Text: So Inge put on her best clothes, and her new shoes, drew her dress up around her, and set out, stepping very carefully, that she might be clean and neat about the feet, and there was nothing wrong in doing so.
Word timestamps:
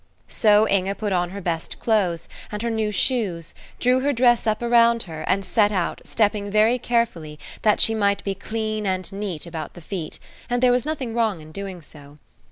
So 0.27 0.67
Inge 0.67 0.97
put 0.97 1.13
on 1.13 1.29
her 1.29 1.41
best 1.41 1.77
clothes, 1.77 2.27
and 2.51 2.63
her 2.63 2.71
new 2.71 2.89
shoes, 2.89 3.53
drew 3.79 3.99
her 3.99 4.11
dress 4.13 4.47
up 4.47 4.63
around 4.63 5.03
her, 5.03 5.21
and 5.27 5.45
set 5.45 5.71
out, 5.71 6.01
stepping 6.05 6.49
very 6.49 6.79
carefully, 6.79 7.37
that 7.61 7.79
she 7.79 7.93
might 7.93 8.23
be 8.23 8.33
clean 8.33 8.87
and 8.87 9.13
neat 9.13 9.45
about 9.45 9.75
the 9.75 9.79
feet, 9.81 10.17
and 10.49 10.63
there 10.63 10.71
was 10.71 10.87
nothing 10.87 11.13
wrong 11.13 11.39
in 11.39 11.51
doing 11.51 11.83
so. 11.83 12.17